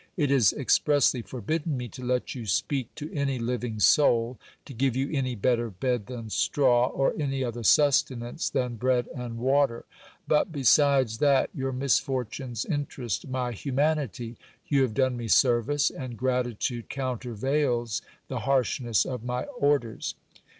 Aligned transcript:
It 0.17 0.31
is 0.31 0.51
expressly 0.53 1.21
forbidden 1.21 1.77
me 1.77 1.87
to 1.89 2.03
let 2.03 2.33
you 2.33 2.47
speak 2.47 2.95
to 2.95 3.13
any 3.13 3.37
living 3.37 3.79
soul, 3.79 4.39
to 4.65 4.73
give 4.73 4.95
you 4.95 5.11
any 5.13 5.35
better 5.35 5.69
bed 5.69 6.07
than 6.07 6.31
straw, 6.31 6.87
or 6.87 7.13
any 7.19 7.43
other 7.43 7.61
sustenance 7.61 8.49
than 8.49 8.77
bread 8.77 9.07
and 9.15 9.37
water. 9.37 9.85
But 10.27 10.51
besides 10.51 11.19
that 11.19 11.51
your 11.53 11.71
misfortunes 11.71 12.65
interest 12.65 13.27
my 13.27 13.51
humanity, 13.51 14.37
you 14.67 14.81
have 14.81 14.95
done 14.95 15.15
me 15.17 15.27
service, 15.27 15.91
and 15.91 16.17
gratitude 16.17 16.89
countervails 16.89 18.01
the 18.27 18.39
harshness 18.39 19.05
of 19.05 19.23
my 19.23 19.43
orders. 19.43 20.15